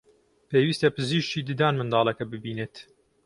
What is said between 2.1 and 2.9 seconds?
ببینێت